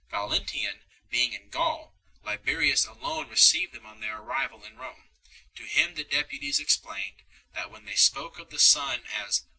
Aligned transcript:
Valentinian 0.09 0.79
being 1.11 1.31
in 1.31 1.47
Gaul, 1.49 1.93
Liberius 2.23 2.87
alone 2.87 3.29
received 3.29 3.71
them 3.71 3.85
on 3.85 3.99
their 3.99 4.17
arrival 4.17 4.63
in 4.65 4.75
Rome. 4.75 5.09
| 5.31 5.55
To 5.57 5.63
him 5.65 5.93
the 5.93 6.03
deputies 6.03 6.59
explained, 6.59 7.21
that 7.53 7.69
when 7.69 7.85
they 7.85 7.93
spoke 7.95 8.39
of 8.39 8.47
1 8.51 8.57
Sozomen 8.57 9.03
vi. 9.03 9.47